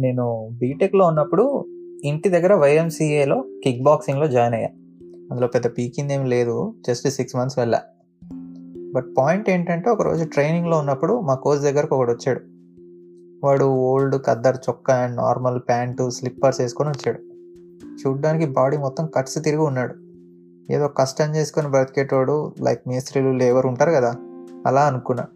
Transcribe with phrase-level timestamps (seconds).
[0.00, 1.64] నేను బీటెక్లో ఉన్నప్పుడు
[2.04, 4.68] ఇంటి దగ్గర వైఎంసీఏలో కిక్ బాక్సింగ్లో జాయిన్ అయ్యా.
[5.30, 7.80] అందులో పెద్ద పీకింది ఏం లేదు జస్ట్ సిక్స్ మంత్స్ వెళ్ళా.
[8.94, 12.40] బట్ పాయింట్ ఏంటంటే ఒకరోజు ట్రైనింగ్లో ఉన్నప్పుడు మా కోచ్ దగ్గరకు ఒకడు వచ్చాడు.
[13.46, 17.20] వాడు ఓల్డ్ కద్దర్ చొక్కా అండ్ నార్మల్ ప్యాంటు స్లిప్పర్స్ వేసుకొని వచ్చాడు.
[17.84, 19.94] చూడ్డానికి బాడీ మొత్తం కట్స్ తిరిగి ఉన్నాడు.
[20.72, 24.14] ఏదో కష్టం చేసుకొని బ్రతికేటోడు లైక్ మేస్త్రీలు లేబర్ ఉంటారు కదా
[24.66, 25.26] అలా అనుకున్నా.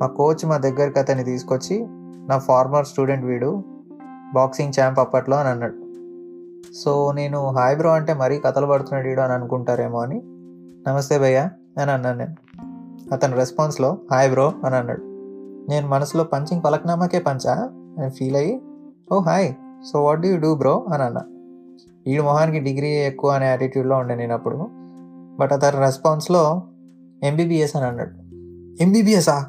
[0.00, 1.86] మా కోచ్ మా దగ్గరికి అతన్ని తీసుకొచ్చి
[2.28, 3.62] నా ఫార్మర్ స్టూడెంట్ వీడు
[4.34, 5.74] బాక్సింగ్ ఛాంప్ అప్పట్లో అని అన్నాడు.
[6.72, 10.22] సో నేను హాయ్ బ్రో అంటే మరీ కథలు పడుతున్నాడు వీడు అని అనుకుంటారేమో అని
[10.88, 12.34] నమస్తే భయ్య అని అన్నాను నేను.
[13.12, 15.00] అతని రెస్పాన్స్లో హాయ్ బ్రో అని అన్నాడు.
[15.70, 17.52] నేను మనసులో పంచింగ్ పలక్నామాకే పంచా
[17.98, 18.60] అని ఫీల్ అయ్యి
[19.12, 19.54] ఓ hi
[19.92, 21.20] so what do you do bro అని అన్నా.
[22.06, 24.66] వీడి మొహానికి డిగ్రీ ఎక్కువ అనే యాటిట్యూడ్లో ఉండే నేను అప్పుడు.
[25.36, 26.62] బట్ అతని రెస్పాన్స్లో
[27.22, 28.10] ఎంబీబీఎస్ అని అన్నాడు.
[28.82, 29.44] ఎంబీబీఎస్ఆ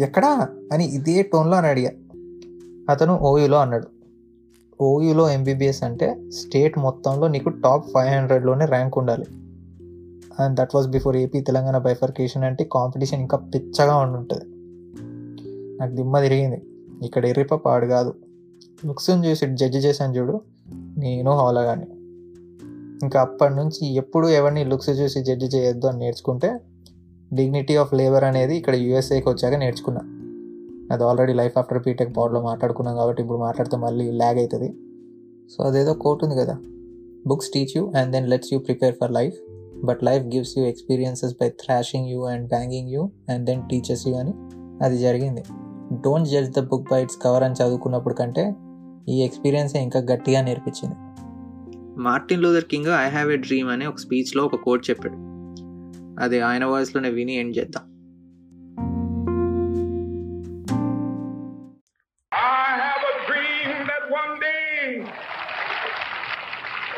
[0.00, 0.48] ఎక్కడా?
[0.72, 1.90] అని ఇదే టోన్లో అని అడిగా.
[2.90, 3.93] అతను ఓయూలో అన్నాడు.
[4.80, 9.24] ఓయూలో ఎంబీబీఎస్ అంటే స్టేట్ మొత్తంలో నీకు టాప్ ఫైవ్ హండ్రెడ్లోనే ర్యాంక్ ఉండాలి.
[10.42, 14.44] And that was before AP Telangana bifurcation అంటే కాంపిటీషన్ ఇంకా పిచ్చగా ఉండుంటుంది.
[15.78, 16.62] నాకు దిమ్మ తిరిగింది.
[17.02, 18.14] ఇక్కడ ఎర్రిప పాడు కాదు.
[18.86, 20.40] లుక్స్ని చూసి జడ్జి చేశాను చూడు.
[20.98, 21.86] నేను హౌలగాని
[23.02, 26.60] ఇంకా అప్పటి నుంచి ఎప్పుడు ఎవరిని లుక్స్ చూసి జడ్జి చేయొద్దు అని నేర్చుకుంటే
[27.34, 30.13] డిగ్నిటీ ఆఫ్ లేబర్ అనేది ఇక్కడ యూఎస్ఏకి వచ్చాక నేర్చుకున్నా.
[30.92, 34.74] అది ఆల్రెడీ లైఫ్ ఆఫ్టర్ బీటెక్ పాడ్లో మాట్లాడుకున్నాం కాబట్టి ఇప్పుడు మాట్లాడితే మళ్ళీ ల్యాగ్ అవుతుంది
[35.50, 36.58] సో అదేదో కోట్ ఉంది కదా.
[37.26, 39.34] Books teach you and then lets you prepare for life
[39.84, 44.14] but life gives you experiences by thrashing you and banging you and then teachers you
[44.14, 44.34] అని
[44.84, 45.42] అది జరిగింది.
[45.92, 48.54] Don't judge the book by its cover అని చదువుకున్నప్పుడు కంటే
[49.08, 50.96] ఈ ఎక్స్పీరియన్సే ఇంకా గట్టిగా నేర్పించింది.
[52.02, 55.14] Martin Luther King I have a dream అని ఒక స్పీచ్లో ఒక కోట్ చెప్పాడు.
[56.20, 57.93] అది ఆయన వాయిస్లోనే విని ఎండ్ చేద్దాం.